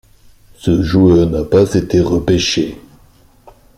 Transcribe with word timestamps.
Ce 0.55 0.81
joueur 0.81 1.29
n'a 1.29 1.43
pas 1.43 1.71
été 1.75 1.99
repêché. 2.01 2.79